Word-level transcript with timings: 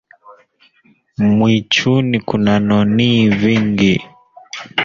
Mwichuni 1.17 2.19
kuna 2.19 2.59
nonii 2.59 3.29
vingi 3.29 4.03